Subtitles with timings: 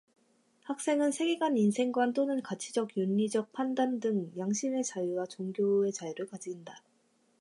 [0.63, 6.81] 학생은 세계관·인생관 또는 가치적·윤리적 판단 등 양심의 자유와 종교의 자유를 가진다.